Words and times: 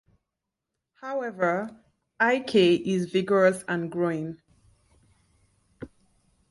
However, 1.01 1.79
Ik 2.19 2.55
is 2.55 3.11
vigorous, 3.11 3.63
and 3.67 3.91
growing. 3.91 4.41